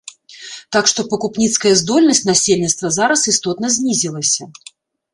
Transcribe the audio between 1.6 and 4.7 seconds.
здольнасць насельніцтва зараз істотна знізілася.